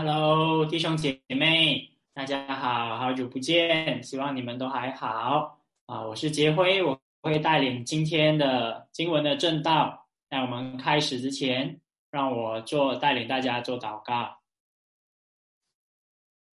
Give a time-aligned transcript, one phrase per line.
[0.00, 6.06] Hello，弟兄姐妹，大家好，好久不见，希望你们都还好啊！
[6.06, 10.06] 我是杰辉，我会带领今天的经文的正道。
[10.30, 11.80] 在我们开始之前，
[12.12, 14.38] 让我做带领大家做祷告。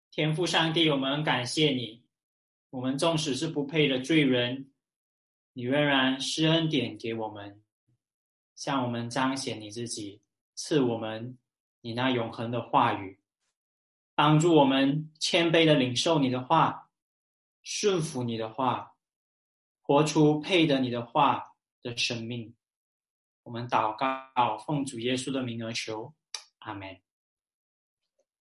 [0.09, 2.01] 天父上帝，我们感谢你，
[2.71, 4.71] 我们纵使是不配的罪人，
[5.53, 7.61] 你仍然施恩典给我们，
[8.55, 10.19] 向我们彰显你自己，
[10.55, 11.37] 赐我们
[11.81, 13.19] 你那永恒的话语。
[14.15, 16.89] 帮助我们谦卑的领受你的话，
[17.63, 18.95] 顺服你的话，
[19.81, 22.55] 活出配得你的话的生命。
[23.43, 26.13] 我们祷告，奉主耶稣的名而求，
[26.59, 26.99] 阿门。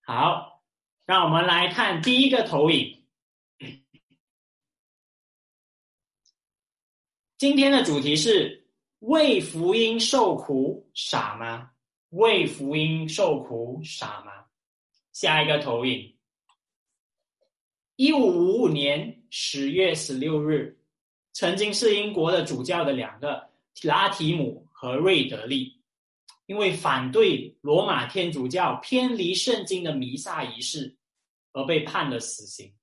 [0.00, 0.62] 好，
[1.04, 3.04] 让我们来看第一个投影。
[7.36, 8.70] 今天的主题是
[9.00, 11.72] 为福音受苦傻吗？
[12.10, 14.43] 为福音受苦傻吗？
[15.14, 16.16] 下一个投影，
[17.94, 20.76] 一五五五年十月十六日，
[21.32, 23.48] 曾经是英国的主教的两个
[23.84, 25.80] 拉提姆和瑞德利，
[26.46, 30.96] 因为反对罗马天主教偏离圣经的弥撒仪式，
[31.52, 32.74] 而被判了死刑。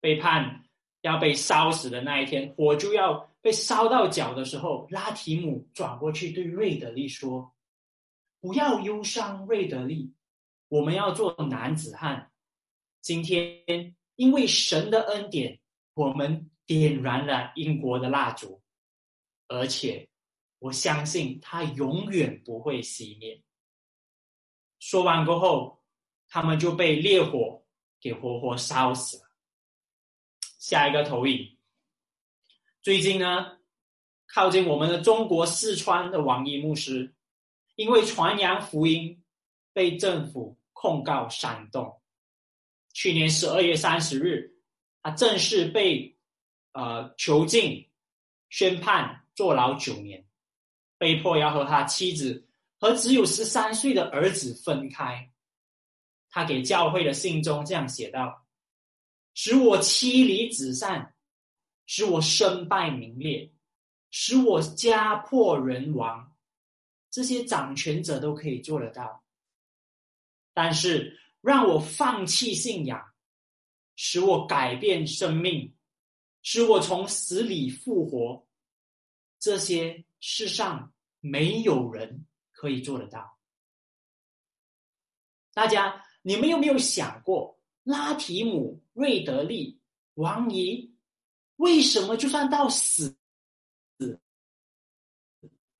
[0.00, 0.66] 被判
[1.00, 7.54] 要被烧死的那一天，火就要被烧到脚的时候，拉提姆转过去对瑞德利说
[8.38, 10.12] ：“不要忧伤，瑞德利。”
[10.68, 12.30] 我们要做男子汉。
[13.00, 15.58] 今天，因为神的恩典，
[15.94, 18.60] 我们点燃了英国的蜡烛，
[19.46, 20.08] 而且
[20.58, 23.42] 我相信它永远不会熄灭。
[24.78, 25.82] 说完过后，
[26.28, 27.64] 他们就被烈火
[27.98, 29.30] 给活活烧死了。
[30.58, 31.56] 下一个投影。
[32.82, 33.58] 最近呢，
[34.26, 37.14] 靠近我们的中国四川的王一牧师，
[37.76, 39.24] 因为传扬福音，
[39.72, 40.57] 被政府。
[40.80, 42.00] 控告煽动。
[42.92, 44.56] 去年十二月三十日，
[45.02, 46.16] 他正式被
[46.70, 47.84] 呃囚禁，
[48.48, 50.24] 宣判坐牢九年，
[50.96, 52.46] 被迫要和他妻子
[52.78, 55.28] 和只有十三岁的儿子分开。
[56.28, 58.46] 他给教会的信中这样写道
[59.34, 61.12] ：“使我妻离子散，
[61.86, 63.50] 使我身败名裂，
[64.10, 66.36] 使我家破人亡，
[67.10, 69.20] 这些掌权者都可以做得到。”
[70.60, 73.14] 但是让我放弃信仰，
[73.94, 75.72] 使我改变生命，
[76.42, 78.44] 使我从死里复活，
[79.38, 83.38] 这些世上没有人可以做得到。
[85.52, 89.80] 大家，你们有没有想过，拉提姆、瑞德利、
[90.14, 90.92] 王仪，
[91.54, 93.16] 为什么就算到死，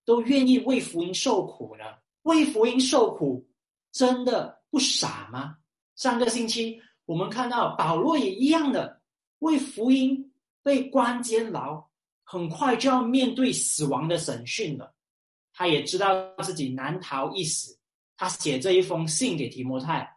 [0.05, 1.85] 都愿意为福音受苦呢？
[2.23, 3.45] 为福音受苦，
[3.91, 4.57] 真的？
[4.71, 5.57] 不傻吗？
[5.97, 9.01] 上个星期我们看到保罗也一样的
[9.41, 11.89] 为福音被关监牢，
[12.23, 14.95] 很快就要面对死亡的审讯了。
[15.53, 17.79] 他也知道自己难逃一死。
[18.17, 20.17] 他写这一封信给提摩太，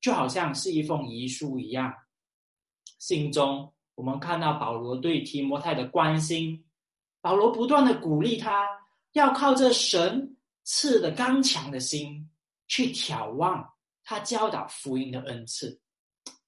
[0.00, 1.92] 就好像是一封遗书一样。
[2.98, 6.64] 信中我们看到保罗对提摩太的关心，
[7.20, 8.66] 保罗不断的鼓励他
[9.12, 12.30] 要靠着神赐的刚强的心
[12.68, 13.71] 去眺望。
[14.04, 15.80] 他教导福音的恩赐。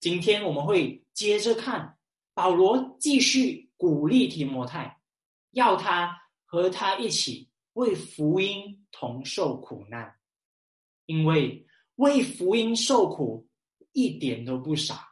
[0.01, 1.97] 今天我们会接着看
[2.35, 5.01] 保罗继续鼓励提摩太，
[5.53, 10.17] 要他和他一起为福音同受苦难，
[11.07, 11.67] 因为
[11.97, 13.49] 为福音受苦
[13.93, 15.09] 一点都不傻。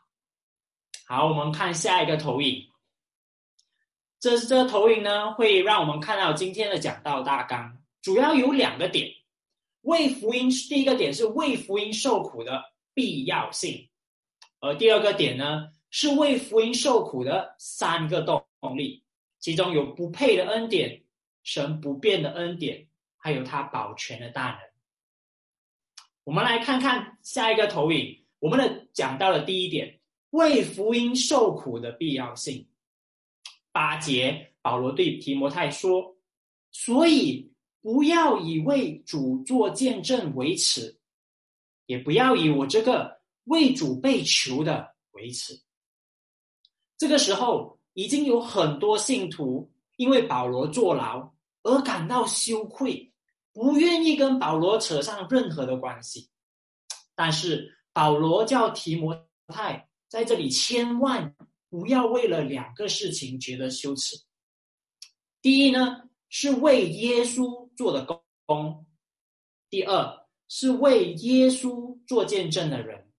[1.06, 2.68] 好，我们看下一个投影。
[4.20, 9.10] 这这个投影呢，会让我们看到今天的讲道大纲，主要有两个点。
[9.82, 13.88] 为福音，第一个点是为福音受苦的必要性，
[14.60, 18.44] 而第二个点呢，是为福音受苦的三个动
[18.76, 19.02] 力，
[19.40, 21.02] 其中有不配的恩典、
[21.42, 24.60] 神不变的恩典，还有他保全的大能。
[26.22, 29.98] 我们来看看下一个投影，我们的讲到了第一点，
[30.30, 32.68] 为福音受苦的必要性。
[33.72, 36.16] 八节，保罗对提摩太说
[36.70, 37.50] ：“所以。”
[37.82, 40.96] 不要以为主做见证为耻，
[41.86, 45.60] 也不要以我这个为主被囚的为耻。
[46.96, 51.34] 这个时候，已经有很多信徒因为保罗坐牢
[51.64, 53.12] 而感到羞愧，
[53.52, 56.30] 不愿意跟保罗扯上任何的关系。
[57.16, 61.34] 但是保罗叫提摩太在这里千万
[61.68, 64.16] 不要为了两个事情觉得羞耻。
[65.40, 67.61] 第一呢，是为耶稣。
[67.82, 68.06] 做的
[68.46, 68.86] 工，
[69.68, 73.10] 第二是为耶稣做见证的人。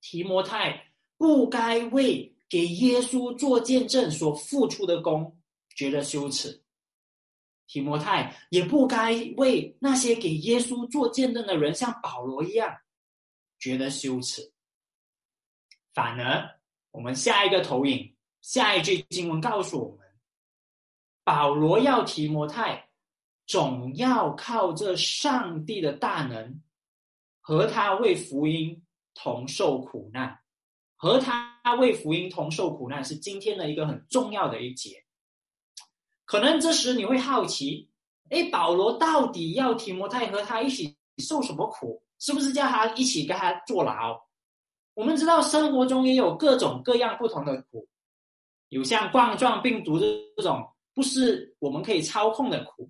[0.00, 5.38] 提摩太不该为给耶稣做见证所付出的功
[5.76, 6.64] 觉得羞耻，
[7.66, 12.74] 提摩太也不该为那些给耶稣做见证的人像保罗一样
[13.58, 14.54] 觉得羞耻。
[15.92, 16.58] 反而，
[16.92, 20.06] 我们下一个投影，下一句经文告诉我们，
[21.24, 22.89] 保罗要提摩太。
[23.50, 26.62] 总要靠这上帝的大能，
[27.40, 28.80] 和他为福音
[29.12, 30.38] 同受苦难，
[30.94, 35.02] 和他为福音同受苦难是今天的一个很重要的一节。
[36.24, 37.90] 可能这时你会好奇，
[38.28, 42.00] 哎，保罗到底要提摩太和他一起受什么苦？
[42.20, 44.16] 是不是叫他一起跟他坐牢？
[44.94, 47.88] 我们知道生活中也有各种各样不同的苦，
[48.68, 52.88] 有像冠状病毒这种不是我们可以操控的苦。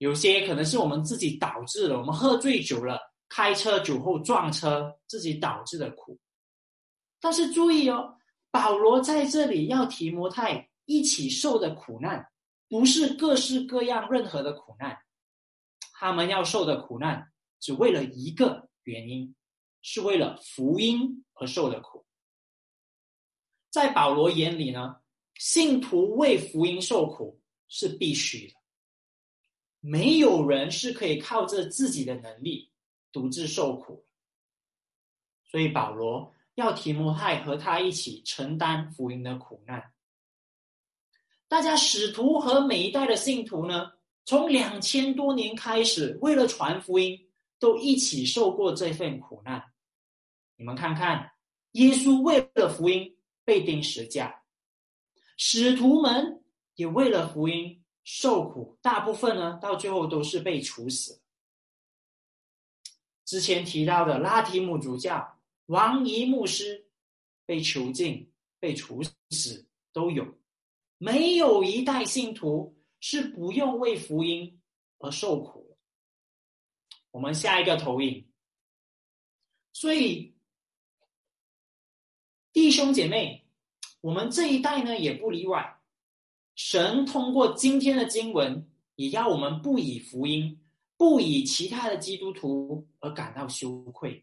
[0.00, 2.98] 有些可能是我们自己导致的，我们喝醉酒了，
[3.28, 6.18] 开车酒后撞车，自己导致的苦。
[7.20, 8.16] 但是注意哦，
[8.50, 12.26] 保罗在这里要提摩太一起受的苦难，
[12.66, 14.96] 不是各式各样任何的苦难，
[15.92, 17.30] 他们要受的苦难
[17.60, 19.34] 只为了一个原因，
[19.82, 22.06] 是为了福音而受的苦。
[23.68, 24.96] 在保罗眼里呢，
[25.34, 27.38] 信徒为福音受苦
[27.68, 28.59] 是必须的。
[29.80, 32.70] 没有人是可以靠着自己的能力
[33.10, 34.04] 独自受苦，
[35.50, 39.92] 所以保罗要提摩太和他一起承担福音的苦难。
[41.48, 43.90] 大家使徒和每一代的信徒呢，
[44.24, 47.18] 从两千多年开始，为了传福音，
[47.58, 49.64] 都一起受过这份苦难。
[50.56, 51.32] 你们看看，
[51.72, 54.42] 耶稣为了福音被钉十架，
[55.38, 56.44] 使徒们
[56.74, 57.79] 也为了福音。
[58.04, 61.20] 受苦，大部分呢，到最后都是被处死。
[63.24, 66.90] 之前提到的拉提姆主教、王仪牧师
[67.46, 70.38] 被囚禁、被处死都有，
[70.98, 74.60] 没有一代信徒是不用为福音
[74.98, 75.78] 而受苦。
[77.12, 78.28] 我们下一个投影，
[79.72, 80.34] 所以
[82.52, 83.46] 弟兄姐妹，
[84.00, 85.79] 我们这一代呢也不例外。
[86.62, 90.60] 神通过今天的经文，也要我们不以福音、
[90.98, 94.22] 不以其他的基督徒而感到羞愧。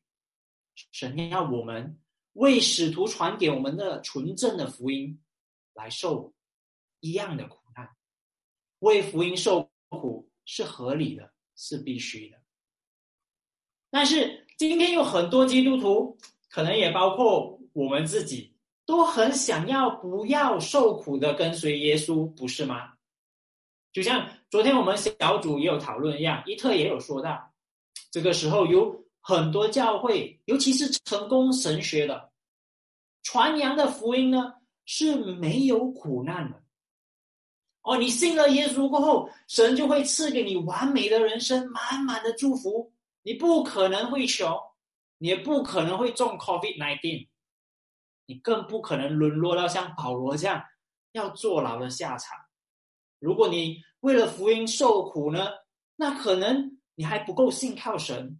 [0.92, 2.00] 神要我们
[2.34, 5.20] 为使徒传给我们的纯正的福音
[5.74, 6.32] 来受
[7.00, 7.90] 一样的苦难，
[8.80, 12.38] 为福音受苦是合理的，是必须的。
[13.90, 16.16] 但是今天有很多基督徒，
[16.50, 18.54] 可能也包括我们自己。
[18.88, 22.94] 都很想要不要受苦的跟随耶稣，不是吗？
[23.92, 27.52] 就像昨天我们小组也有讨论一样，伊特也有说到，
[28.10, 32.32] 这个时候有很多教会，尤其是成功神学的
[33.24, 34.54] 传扬的福音呢，
[34.86, 36.64] 是没有苦难的。
[37.82, 44.58] 哦，你信了耶稣过后，神就会赐给你完美的人生，满满的祝福，你不可能会穷，
[45.18, 47.28] 你也不可能会中 COVID nineteen。
[48.28, 50.64] 你更不可能沦落到像保罗这样
[51.14, 52.38] 要坐牢的下场。
[53.18, 55.50] 如果你为了福音受苦呢，
[55.96, 58.40] 那可能你还不够信靠神，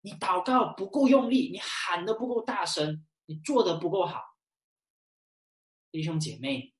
[0.00, 4.22] 你祷告不够用力，你喊的不够大声，你做的不够好。
[5.90, 6.74] 弟兄姐妹，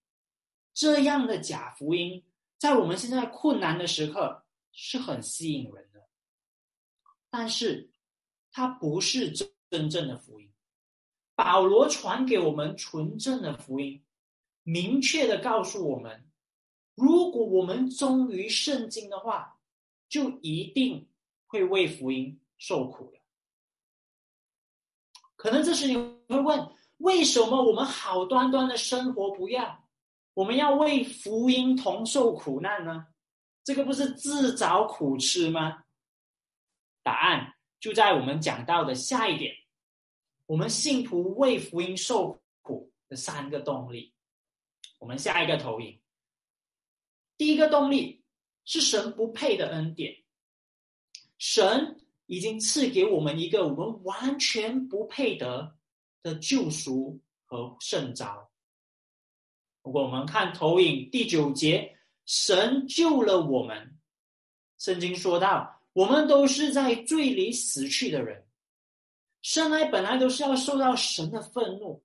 [0.75, 2.25] 这样的假福音，
[2.59, 6.07] 在我们现在困难的时刻是很吸引人的，
[7.31, 7.91] 但是
[8.51, 10.52] 它不是真真正的福音。
[11.45, 14.01] 保罗传给我们纯正的福音，
[14.63, 16.25] 明确的告诉我们：
[16.95, 19.59] 如果我们忠于圣经的话，
[20.09, 21.09] 就一定
[21.49, 23.19] 会为福音受苦的。
[25.35, 29.85] 可能这时你会问：为什么我们好端端的生活不要，
[30.35, 33.09] 我们要为福音同受苦难呢？
[33.65, 35.83] 这个不是自找苦吃吗？
[37.03, 39.53] 答案就在我们讲到的下一点。
[40.47, 44.13] 我们信徒为福音受苦的三个动力，
[44.99, 46.01] 我们下一个投影。
[47.39, 48.23] 第一个动力
[48.65, 50.15] 是神不配的恩典，
[51.39, 55.77] 神已经赐给我们一个我们完全不配得
[56.23, 58.51] 的救赎和圣召。
[59.83, 63.99] 如果我们看投影第九节，神救了我们。
[64.79, 68.47] 圣经说到，我们都是在罪里死去的人。
[69.43, 72.03] 生来本来都是要受到神的愤怒，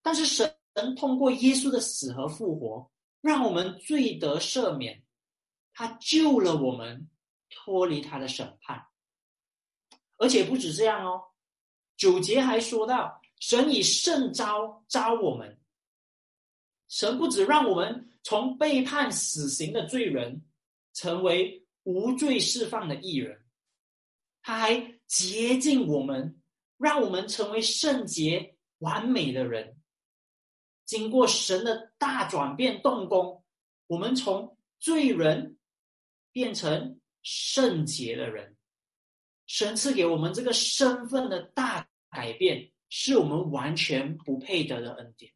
[0.00, 0.56] 但是神
[0.96, 2.90] 通过耶稣的死和复活，
[3.20, 5.02] 让我们罪得赦免，
[5.72, 7.10] 他救了我们，
[7.50, 8.86] 脱离他的审判。
[10.16, 11.20] 而且不止这样哦，
[11.96, 15.60] 九节还说到，神以圣招招我们。
[16.88, 20.44] 神不止让我们从被判死刑的罪人，
[20.92, 23.44] 成为无罪释放的艺人，
[24.42, 26.40] 他还洁净我们，
[26.78, 29.76] 让我们成为圣洁完美的人。
[30.84, 33.42] 经过神的大转变动工，
[33.86, 35.56] 我们从罪人
[36.30, 38.56] 变成圣洁的人。
[39.46, 45.32] 神赐给我们这个身份的大改变，是我们完全不配得的恩典。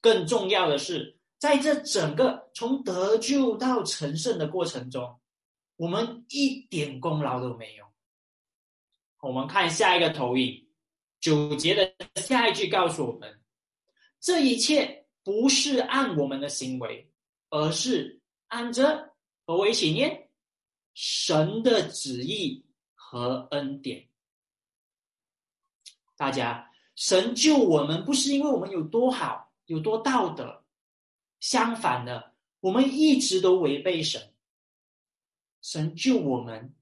[0.00, 5.20] 更重要的是，在这整个从得救到成圣的过程中，
[5.76, 7.89] 我们一点功劳都没有。
[9.20, 10.66] 我们看下一个投影，
[11.20, 13.40] 九节的下一句告诉我们：
[14.18, 17.10] 这一切不是按我们的行为，
[17.50, 19.14] 而是按着
[19.46, 20.30] 何为起念
[20.94, 24.08] 神的旨意和恩典。
[26.16, 29.48] 大家，神救我们不是因为我们有多好。
[29.66, 30.64] 有多道德？
[31.38, 34.34] 相反的，我们一直都违背神。
[35.62, 36.74] 神救我们，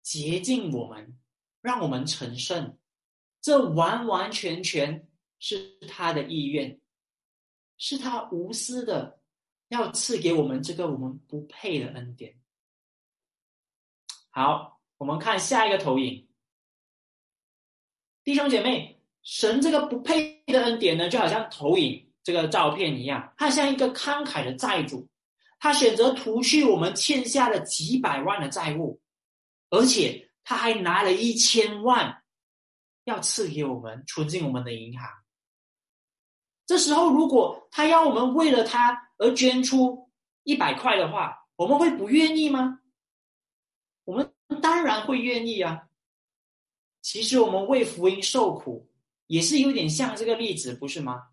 [0.00, 1.18] 洁净我们，
[1.62, 2.76] 让我们成圣，
[3.40, 6.78] 这完完全全是他的意愿，
[7.78, 9.18] 是他无私的
[9.68, 12.38] 要赐给我们这个我们不配的恩典。
[14.28, 16.28] 好，我们看下一个投影，
[18.22, 22.06] 弟兄姐妹，神这个不配的恩典呢，就好像投影。
[22.24, 25.08] 这个照片一样，他像一个慷慨的债主，
[25.58, 29.00] 他选择涂去我们欠下的几百万的债务，
[29.70, 32.22] 而且他还拿了一千万
[33.04, 35.08] 要赐给我们，存进我们的银行。
[36.66, 40.10] 这时候，如果他要我们为了他而捐出
[40.44, 42.80] 一百块的话，我们会不愿意吗？
[44.04, 44.32] 我们
[44.62, 45.88] 当然会愿意啊。
[47.02, 48.88] 其实，我们为福音受苦，
[49.26, 51.28] 也是有点像这个例子，不是吗？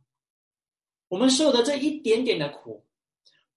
[1.08, 2.88] 我们受的这一点点的苦，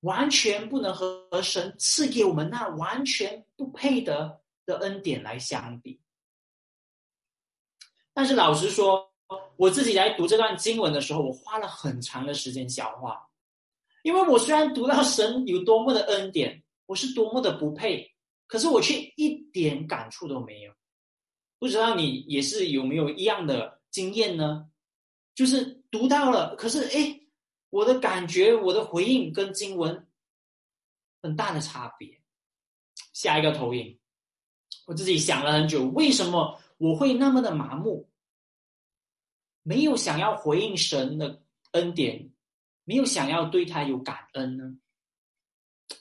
[0.00, 4.41] 完全不能和神赐给我们那完全不配得
[4.72, 6.00] 的恩典来相比。
[8.12, 9.12] 但是老实说，
[9.56, 13.28] 我自己来读这段经文的时候，我花了很长的时间消化，
[14.02, 18.14] 因为我虽然读到神有多么的恩典，我是多么的不配，
[18.46, 20.72] 可是我却一点感触都没有。
[21.58, 24.70] 不知道你也是有没有一样的经验呢？
[25.34, 27.18] 就是读到了，可是哎。
[27.72, 30.06] 我的感觉，我的回应跟经文
[31.22, 32.20] 很大的差别。
[33.14, 33.98] 下一个投影，
[34.86, 38.08] 我自己想了很久，为什么我会那么的麻木，
[39.62, 42.30] 没有想要回应神的恩典，
[42.84, 44.76] 没有想要对他有感恩呢？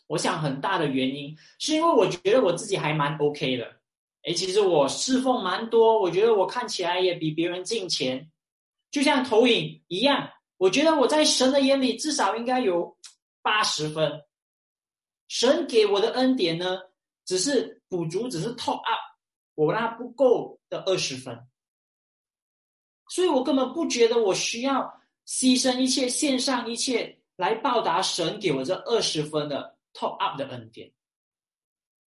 [0.08, 3.80] 我想很大的原因是因为我觉得我自己还蛮 OK 的。
[4.24, 8.32] 哎，其实我侍奉蛮多，我觉得我看起来也比别人进钱，
[8.92, 10.30] 就像投影一样。
[10.58, 12.96] 我觉得我在神的眼里至少应该有
[13.42, 14.24] 八十分，
[15.28, 16.78] 神给我的恩典呢，
[17.26, 19.02] 只是补足，只是 top up
[19.54, 21.46] 我那不够的二十分，
[23.10, 30.94] 所以我根本不觉得我需要牺牲一切、献上一切来报答神给我这二十分的 top up 的恩典。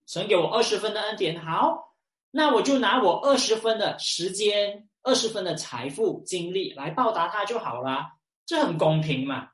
[0.07, 1.95] 神给我二十分的恩典，好，
[2.31, 8.07] 那我就拿我二十分的时间、二十分的财富、精力来报答他就好了。
[8.47, 9.51] 这很公平嘛？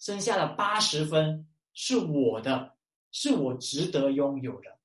[0.00, 2.74] 剩下的八十分是我的，
[3.12, 4.81] 是我值得拥有的。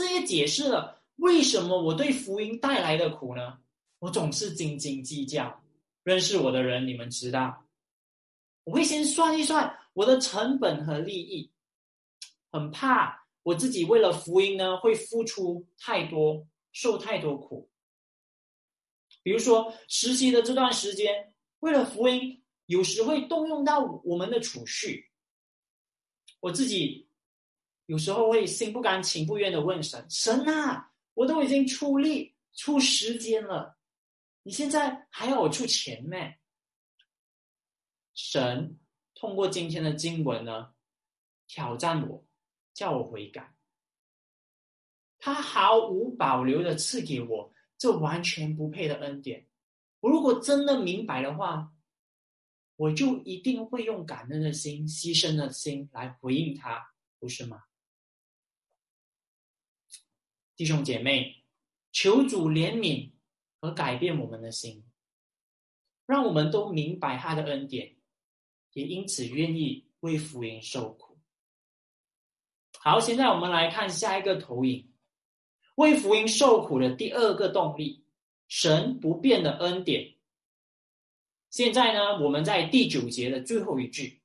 [0.00, 3.58] 这也解释了为什么我对福音带来的苦呢？
[3.98, 5.62] 我总是斤斤计较。
[6.04, 7.66] 认识我的人，你们知道，
[8.64, 11.52] 我会先算一算我的成本和利益，
[12.50, 17.68] 很怕我自己为了福音呢会付出太多，受太多苦。
[19.22, 21.34] 比如说实习的这段时间。
[21.58, 25.10] 为了福音，有时会动用到我们的储蓄。
[26.40, 27.09] 我自己
[27.90, 33.76] 有时候会心不甘情不愿的问神：“神啊，我都已经出力出时间了，
[34.44, 36.16] 你现在还要我出钱吗？”
[38.14, 38.78] 神
[39.16, 40.72] 通过今天的经文呢，
[41.48, 42.24] 挑战我，
[42.74, 43.56] 叫我悔改。
[45.18, 49.48] 他毫无保留的赐给我这完全不配的恩典。
[49.98, 51.72] 我如果真的明白的话，
[52.76, 57.64] 我就一定会用感恩的心、牺牲的心来回应他，不是吗？
[60.60, 61.42] 弟兄姐妹，
[61.90, 63.12] 求主怜悯
[63.62, 64.84] 和改变我们的心，
[66.04, 67.96] 让我们都明白他的恩典，
[68.74, 71.16] 也因此愿意为福音受苦。
[72.78, 74.92] 好，现在我们来看下一个投影。
[75.76, 78.04] 为福音受苦的第二个动力，
[78.46, 80.14] 神不变的恩典。
[81.48, 84.20] 现在呢，我们在第九节的最后一句，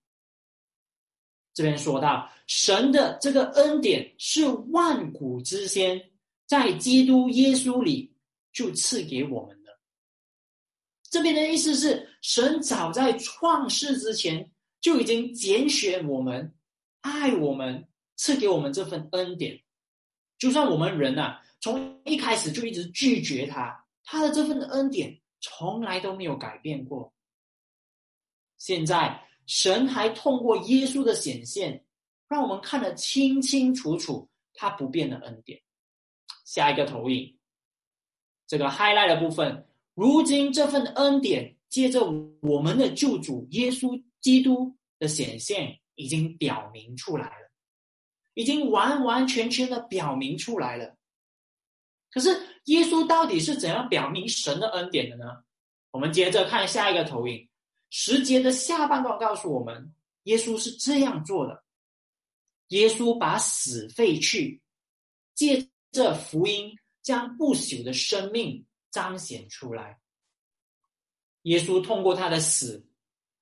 [1.54, 6.12] 这边说到神的这个恩典是万古之先，
[6.46, 8.14] 在基督耶稣里
[8.52, 9.80] 就赐给我们的。
[11.10, 16.54] 这边的意思是，神早在创世之前就已经拣选我们，
[17.02, 19.62] 爱我们，赐给我们这份恩典。
[20.38, 27.14] 就算我们人呐，从一开始就一直拒绝他，他的这份恩典从来都没有改变过。
[28.58, 31.86] 现在神还通过耶稣的显现，
[32.28, 35.62] 让我们看得清清楚楚他不变的恩典。
[36.46, 37.38] 下一个投影，
[38.48, 42.06] 这个 highlight 的部分，如今这份恩典借着
[42.40, 47.52] 我们的救主耶稣基督的显现，已经表明出来了。
[48.36, 50.98] 已经完完全全的表明出来了。
[52.12, 52.30] 可是
[52.66, 55.44] 耶稣到底是怎样表明神的恩典的呢？
[55.92, 57.48] 我们接着看下一个投影，
[57.90, 61.64] 十节的下半段告诉我们，耶稣是这样做的：
[62.68, 64.62] 耶稣把死废去，
[65.34, 70.02] 借这福音将不朽的生命彰显出来。
[71.44, 72.86] 耶稣通过他的死，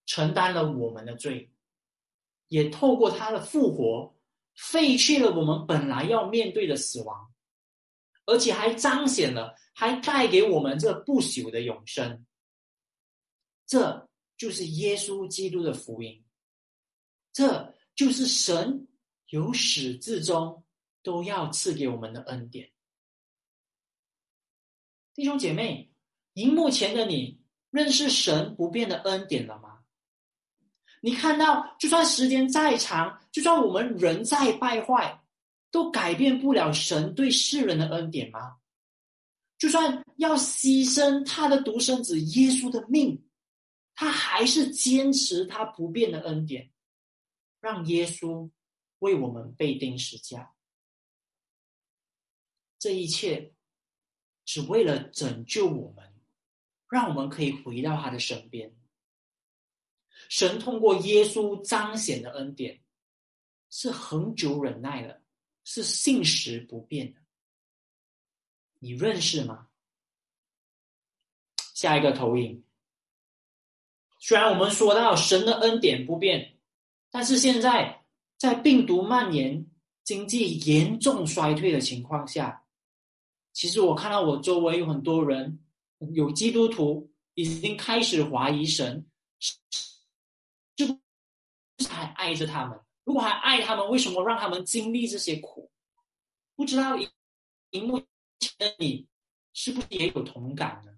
[0.05, 1.51] 承担了我们的罪，
[2.49, 4.15] 也透过他的复活。
[4.53, 7.33] 废去了我们本来要面对的死亡，
[8.27, 12.23] 而且还彰显了，还带给我们这不朽的永生。
[13.65, 14.07] 这
[14.37, 16.23] 就是耶稣基督的福音，
[17.31, 18.87] 这就是神
[19.29, 20.62] 由始至终
[21.03, 22.71] 都要赐给我们的恩典。
[25.13, 25.91] 弟兄姐妹，
[26.33, 29.83] 荧幕前的你认识神不变的恩典了吗？
[31.01, 35.21] 你看到，就算时间再长，就算我们人再败坏，
[35.69, 38.57] 都改变不了神对世人的恩典吗？
[39.57, 43.21] 就算要牺牲他的独生子耶稣的命，
[43.93, 46.71] 他还是坚持他不变的恩典，
[47.59, 48.49] 让耶稣
[48.99, 50.52] 为我们被钉十架。
[52.83, 53.53] 这一切，
[54.43, 56.13] 只为了拯救我们，
[56.89, 58.75] 让我们可以回到他的身边。
[60.27, 62.81] 神通过耶稣彰显的恩典，
[63.69, 65.21] 是恒久忍耐的，
[65.63, 67.21] 是信实不变的。
[68.79, 69.69] 你认识吗？
[71.73, 72.65] 下一个投影。
[74.19, 76.57] 虽然我们说到神的恩典不变，
[77.09, 78.03] 但是现在
[78.35, 79.65] 在病毒蔓延、
[80.03, 82.62] 经济严重衰退的情况下，
[83.53, 85.59] 其实我看到我周围有很多人，
[86.13, 89.05] 有基督徒已经开始怀疑神。
[89.39, 90.99] 是不
[91.77, 95.69] 是还爱着他们，如果还爱他们，为什么让他们经历这些苦？
[96.55, 96.97] 不知道
[97.71, 97.99] 荧幕
[98.39, 99.07] 前的你
[99.53, 100.91] 是不是也有同感呢？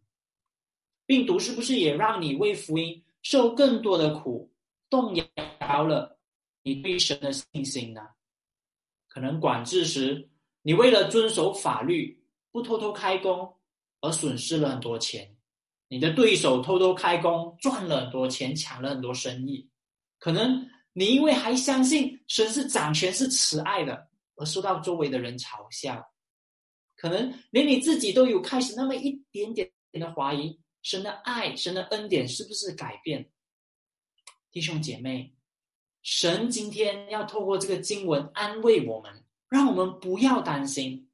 [1.06, 4.52] 病毒是不是也让你为福音受更多的苦，
[4.90, 6.20] 动摇了
[6.62, 8.02] 你对神的信心呢？
[9.08, 10.30] 可能管制时，
[10.62, 12.24] 你为了遵守法律
[12.56, 13.54] 不偷偷开工
[14.00, 15.28] 而损失了很多钱；
[15.90, 19.70] 你的对手偷偷开工赚了很多钱，抢了很多生意，
[20.18, 20.66] 可能。
[20.98, 26.10] 你因为还相信神是掌权、是慈爱的，而受到周围的人嘲笑，
[26.96, 33.30] 可能连你自己都有开始那么一点点的怀疑神的爱、神的恩典是不是改变？
[34.54, 35.36] 弟兄姐妹，
[36.02, 41.10] 神今天要透过这个经文安慰我们，让我们不要担心，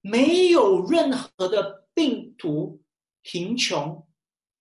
[0.00, 2.82] 没有任何的病毒、
[3.22, 4.06] 贫穷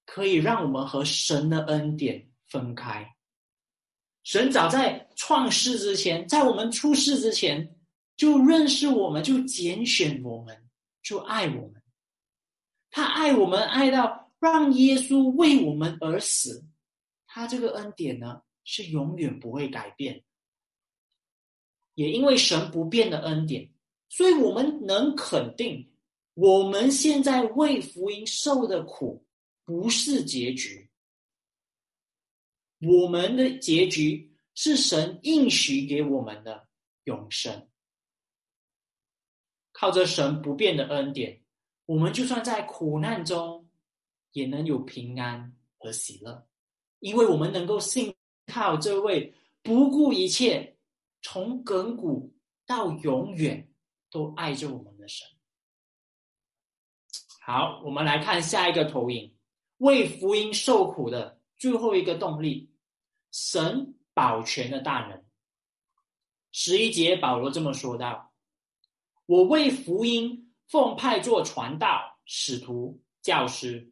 [0.05, 3.15] 可以让我们和神的恩典分开。
[4.23, 7.75] 神早在创世之前，在我们出世之前，
[8.17, 10.69] 就认识我们，就拣选我们，
[11.01, 11.81] 就爱我们。
[12.89, 16.65] 他爱我们，爱到让耶稣为我们而死。
[17.25, 20.23] 他这个恩典呢，是永远不会改变。
[21.93, 23.71] 也因为神不变的恩典，
[24.09, 25.89] 所以我们能肯定，
[26.33, 29.25] 我们现在为福音受的苦
[29.65, 30.89] 不是结局。
[32.79, 36.67] 我们的结局是神应许给我们的
[37.05, 37.67] 永生。
[39.71, 41.41] 靠着神不变的恩典，
[41.85, 43.69] 我们就算在苦难中，
[44.31, 46.47] 也能有平安和喜乐，
[46.99, 48.15] 因为我们能够信
[48.47, 50.77] 靠这位不顾一切、
[51.21, 52.33] 从亘古
[52.65, 53.67] 到永远
[54.09, 55.27] 都爱着我们的神。
[57.41, 59.35] 好，我们来看下一个投影：
[59.77, 61.39] 为福音受苦的。
[61.57, 62.69] 最后一个动力，
[63.31, 65.25] 神保全的大能。
[66.51, 68.31] 十一节，保罗这么说道
[69.25, 73.91] ：“我为福音奉派做传道、使徒、教师，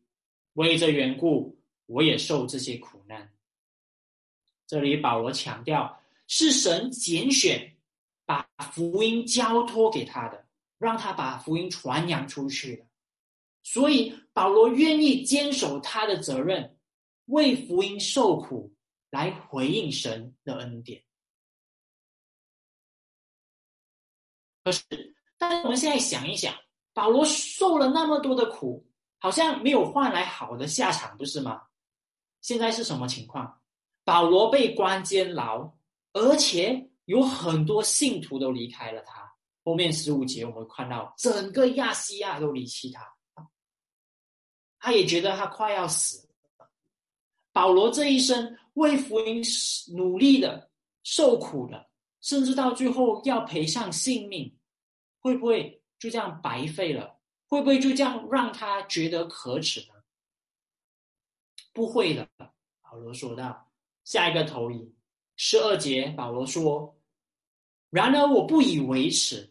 [0.54, 3.34] 为这缘故，我也受这些苦难。
[4.68, 7.75] 这里保罗强调，是神拣选，
[8.56, 10.46] 把福音交托给他的，
[10.78, 12.86] 让他把福音传扬出去的。
[13.64, 16.78] 所以保罗愿意坚守他的责任，
[17.26, 18.74] 为福音受苦，
[19.10, 21.04] 来回应神的恩典。
[24.64, 24.84] 可是，
[25.38, 26.56] 但我们现在想一想，
[26.94, 28.88] 保罗受了那么多的苦，
[29.20, 31.64] 好像没有换来好的下场，不是吗？
[32.42, 33.62] 现在是什么情况？
[34.04, 35.76] 保罗被关监牢，
[36.14, 39.34] 而且有很多信徒都离开了他。
[39.64, 43.50] 后面十五节我们看到，整个亚细亚都离弃他，
[44.78, 46.70] 他也觉得他快要死了。
[47.52, 49.42] 保罗这一生为福音
[49.96, 50.70] 努力的、
[51.04, 51.90] 受苦的，
[52.22, 54.56] 甚至到最后要赔上性命，
[55.20, 57.18] 会不会就这样白费了？
[57.48, 59.94] 会不会就这样让他觉得可耻呢？
[61.74, 62.28] 不会的，
[62.82, 63.72] 保罗说道。
[64.04, 64.96] 下一个投影，
[65.36, 66.95] 十二节，保罗说
[67.96, 69.50] ：“然而我不以为耻，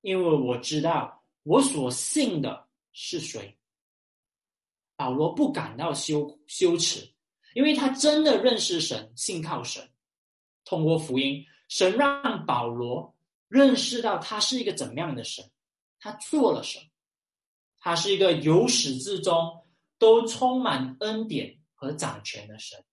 [0.00, 3.56] 因为我知道我所信的是谁。”
[4.96, 7.08] 保罗不感到羞羞耻，
[7.54, 9.88] 因为他真的认识神，信靠神。
[10.64, 13.14] 通过福音，神让保罗
[13.46, 15.48] 认识到他是一个怎么样的神，
[16.00, 16.86] 他做了什么，
[17.78, 19.64] 他是一个由始至终
[19.98, 22.84] 都充满恩典和掌权的神。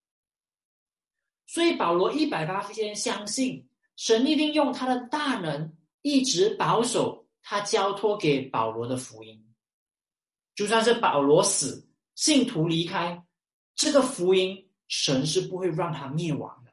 [1.48, 3.68] 所以保罗一百八十相信
[4.02, 9.54] 神一定用他的大能一直保守他交托给保罗的福音，
[10.56, 13.24] 就算是保罗死，信徒离开，
[13.76, 16.72] 这个福音神是不会让他灭亡的。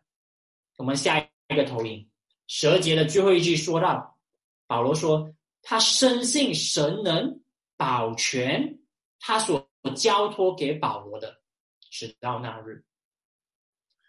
[0.79, 2.09] 我们下一个投影，
[2.47, 4.19] 十二节的最后一句说到，
[4.67, 7.43] 保罗说他深信神能
[7.77, 8.79] 保全
[9.21, 11.43] 他所交托给保罗的，
[11.91, 12.87] 直到那日。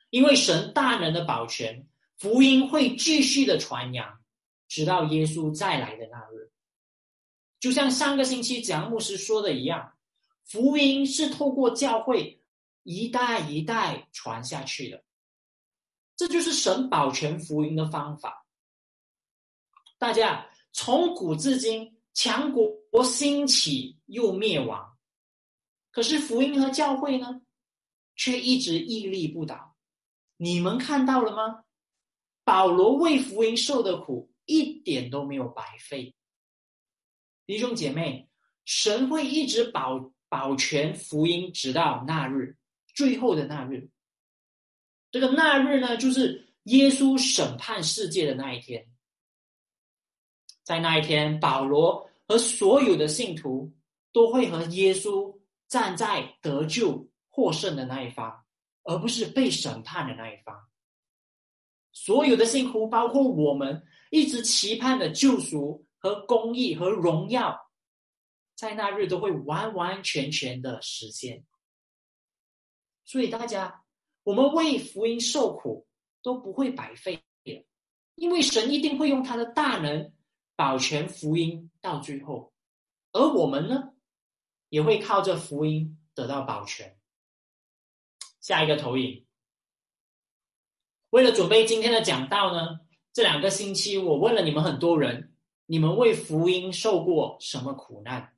[0.09, 1.85] 因为神大能的保全，
[2.19, 4.19] 福音会继续的传扬，
[4.67, 6.51] 直到耶稣再来的那日。
[7.61, 9.97] 就像上个星期蒋牧师说的一样，
[10.45, 12.43] 福音是透过教会
[12.83, 15.01] 一代一代传下去的，
[16.17, 18.45] 这就是神保全福音的方法。
[19.97, 24.97] 大家从古至今，强国兴起又灭亡，
[25.91, 27.41] 可是福音和教会呢，
[28.17, 29.77] 却一直屹立不倒。
[30.35, 31.63] 你们看到了吗？
[32.43, 36.15] 保罗为福音受的苦一点都没有白费。
[37.45, 38.29] 弟兄姐妹，
[38.65, 42.57] 神会一直保保全福音，直到那日，
[42.93, 43.89] 最后的那日。
[45.11, 48.87] 这个那日呢，就是耶稣审判世界的那一天。
[50.63, 53.73] 在那一天，保罗和所有的信徒
[54.11, 55.35] 都会和耶稣
[55.67, 58.45] 站在得救获胜的那一方。
[58.83, 60.68] 而不是被审判的那一方。
[62.01, 67.69] 所有的信徒，包括我们，一直期盼的救赎和公义和荣耀，
[68.55, 71.45] 在那日都会完完全全的实现。
[73.03, 73.83] 所以大家，
[74.23, 75.85] 我们为福音受苦
[76.23, 77.67] 都不会白费的，
[78.15, 80.13] 因为神一定会用他的大能
[80.55, 82.53] 保全福音到最后，
[83.11, 83.91] 而我们呢，
[84.69, 86.97] 也会靠着福音得到保全。
[88.39, 89.25] 下一个投影。
[91.11, 92.79] 为了准备今天的讲道呢，
[93.13, 95.33] 这两个星期我问了你们很多人，
[95.65, 98.35] 你们为福音受过什么苦难？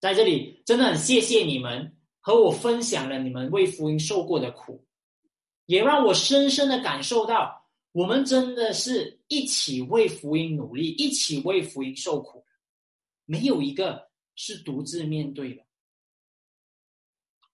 [0.00, 4.84] 在这里真的很谢谢你们和我分享了你们为福音受过的苦，
[5.66, 12.44] 也让我深深的感受到，我们真的是一起为福音努力，一起为福音受苦，
[13.24, 15.62] 没有一个是独自面对的。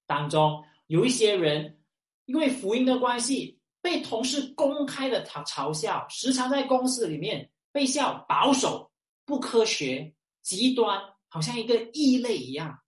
[0.07, 0.65] 当中。
[0.89, 1.83] 有一些人
[2.25, 8.91] 因为福音的关系，被同事公开的嘲嘲笑，时常在公司里面被笑保守、
[9.25, 12.81] 不科学、极端，好像一个异类一样。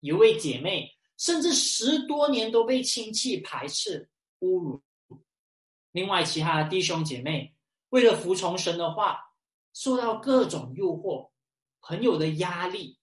[0.00, 4.08] 有位姐妹甚至十多年都被亲戚排斥、
[4.40, 4.82] 侮辱。
[5.92, 7.54] 另外，其他的弟兄姐妹
[7.90, 9.20] 为了服从神的话，
[9.74, 11.30] 受到各种诱惑、
[11.80, 12.98] 朋友的压力，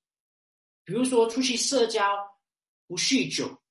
[0.83, 2.01] 比如说出去社交、
[2.87, 3.61] 不酗酒。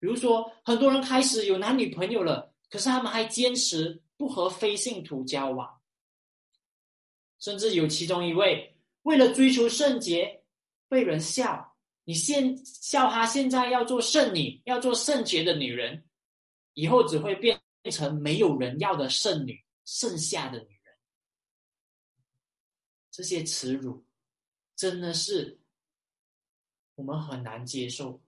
[0.00, 5.80] 比如说，很多人开始有男女朋友了，可是他们还坚持不和非信徒交往，
[7.40, 10.44] 甚至有其中一位为了追求圣洁，
[10.88, 16.04] 被人笑，你现笑他现在要做圣女，要做圣洁的女人，
[16.74, 20.94] 以后只会变成没有人要的圣女，剩下的女人。
[23.10, 24.04] 这些耻辱
[24.76, 25.58] 真的是
[26.94, 28.22] 我们很难接受。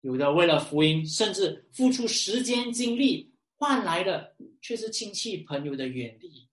[0.00, 6.48] 有的为了福音，甚至付出时间精力换来的，却是亲戚朋友的远离、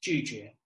[0.00, 0.56] 拒绝。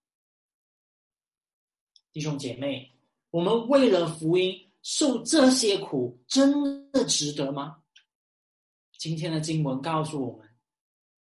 [2.12, 2.90] 弟兄姐妹，
[3.30, 7.82] 我们为了福音受这些苦，真的值得吗？
[8.96, 10.48] 今天的经文告诉我们，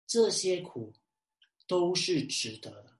[0.05, 0.93] 这些苦
[1.65, 2.93] 都是值得的，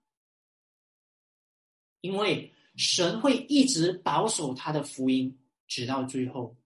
[2.02, 6.58] 因为神会一直保守他的福音，直到最后。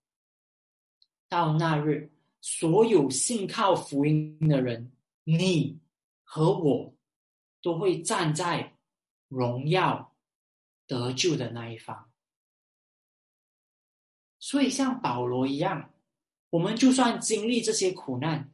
[1.29, 2.11] 到那日，
[2.41, 4.91] 所有信靠福音的人，
[5.23, 5.79] 你
[6.23, 6.93] 和我，
[7.61, 8.77] 都会站在
[9.27, 10.15] 荣耀
[10.85, 12.09] 得救的那一方。
[14.39, 15.93] 所以，像保罗一样，
[16.49, 18.53] 我们就算经历这些苦难，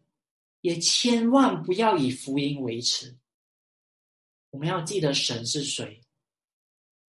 [0.61, 3.15] 也千万不要以福音为耻。
[4.49, 6.01] 我们要记得神是谁，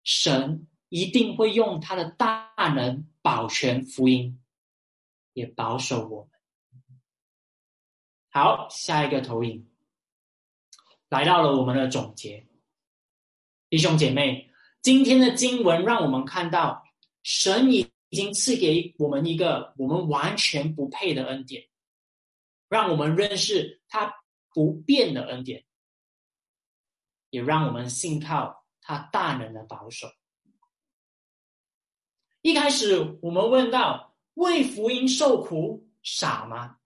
[0.03, 4.39] 神一定会用他的大能保全福音。
[5.35, 6.31] 也保守我们。
[8.31, 9.71] 好，下一个投影，
[11.09, 12.49] 来到了我们的总结。
[13.69, 16.85] 弟兄姐妹，今天的经文让我们看到，
[17.23, 21.69] 神已经赐给我们一个我们完全不配的恩典，
[22.69, 24.15] 让我们认识他
[24.53, 25.65] 不变的恩典，
[27.31, 30.09] 也让我们信靠他大能的保守。
[32.43, 34.14] 一开始，我们问到。
[34.35, 36.79] 为福音受苦，傻吗？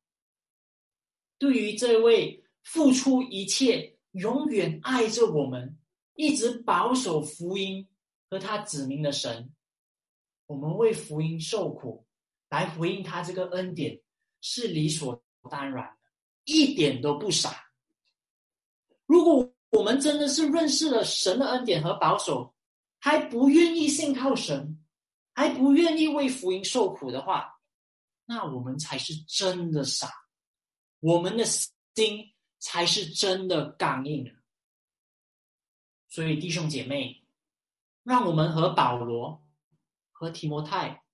[1.38, 5.78] 对于这位付出一切、永远爱着我们、
[6.14, 7.88] 一直保守福音
[8.28, 9.50] 和他指明的神，
[10.46, 12.06] 我们为福音受苦，
[12.50, 14.00] 来回应他这个恩典，
[14.40, 15.96] 是理所当然的，
[16.44, 17.70] 一点都不傻。
[19.06, 22.54] 如果我们真的是认识了神的恩典和保守，
[22.98, 24.84] 还不愿意信靠神？
[25.38, 27.60] 还不愿意为福音受苦的话，
[28.24, 30.10] 那我们才是真的傻，
[30.98, 34.36] 我们的心才是真的刚硬。
[36.08, 37.22] 所以弟兄姐妹，
[38.02, 39.40] 让我们和保罗、
[40.10, 41.04] 和提摩太、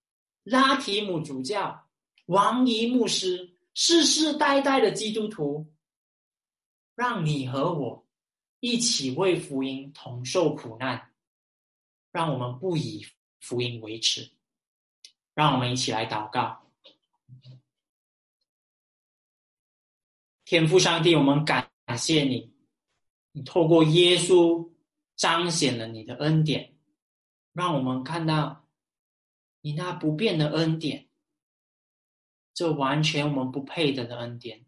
[0.43, 1.87] 拉提姆主教、
[2.25, 5.71] 王仪牧师、世世代代的基督徒，
[6.95, 8.07] 让你和我
[8.61, 11.13] 一起为福音同受苦难，
[12.11, 13.07] 让我们不以。
[13.45, 14.31] 福音维持，
[15.35, 16.63] 让我们一起来祷告。
[20.47, 22.51] 天父上帝，我们感谢你，
[23.33, 24.71] 你透过耶稣
[25.15, 26.75] 彰显了你的恩典，
[27.53, 28.67] 让我们看到
[29.61, 31.07] 你那不变的恩典，
[32.55, 34.65] 这完全我们不配得的恩典，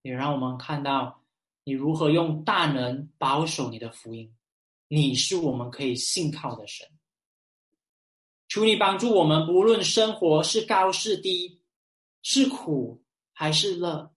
[0.00, 1.22] 也让我们看到
[1.64, 4.34] 你如何用大能保守你的福音，
[4.88, 6.88] 你是我们可以信靠的神。
[8.54, 11.60] 求你帮助我们，不论生活是高是低，
[12.22, 14.14] 是苦还是乐，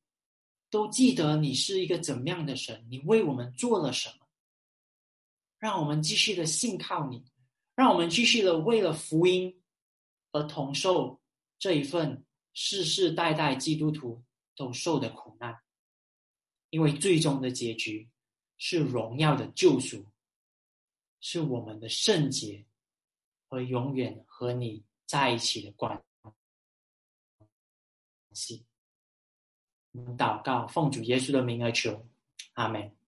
[0.69, 4.27] 都记得你是一个怎么样的神，你为我们做了什么，
[5.57, 7.25] 让我们继续的信靠你，
[7.73, 9.59] 让我们继续的为了福音
[10.31, 11.19] 而同受
[11.57, 12.23] 这一份
[12.53, 14.23] 世世代代基督徒
[14.55, 15.57] 都受的苦难，
[16.69, 18.07] 因为最终的结局
[18.59, 20.05] 是荣耀的救赎，
[21.21, 22.63] 是我们的圣洁。
[23.49, 26.03] 和永远和你在一起的关
[28.33, 28.67] 系，
[30.15, 32.07] 祷告，奉主耶稣的名而求，
[32.53, 32.95] 阿门。